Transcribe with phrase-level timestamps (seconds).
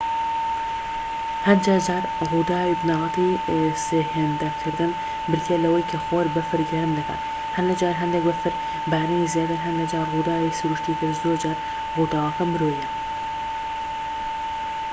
[1.47, 3.31] هەندێک جار ڕووداوی بنەڕەتی
[3.85, 4.91] سێهێندەکردن
[5.31, 7.21] بریتیە لەوەی کە خۆر بەفر گەرم دەکات
[7.57, 8.53] هەندێک جار هەندێک بەفر
[8.91, 11.57] بارینی زیاتر هەندێک جار ڕووداوی سروشتی تر زۆر جار
[11.95, 12.89] ڕووداوەکە مرۆییە